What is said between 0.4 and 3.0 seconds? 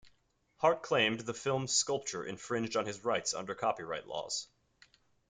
Hart claimed the film's sculpture infringed on